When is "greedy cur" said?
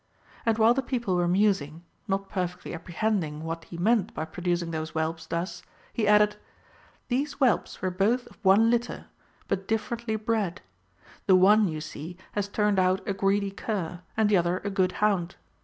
13.13-14.01